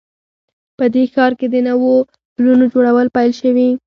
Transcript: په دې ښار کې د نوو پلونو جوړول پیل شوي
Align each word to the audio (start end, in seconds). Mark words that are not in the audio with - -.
په 0.77 0.85
دې 0.93 1.03
ښار 1.13 1.31
کې 1.39 1.47
د 1.49 1.55
نوو 1.67 1.91
پلونو 2.35 2.63
جوړول 2.73 3.07
پیل 3.15 3.31
شوي 3.41 3.69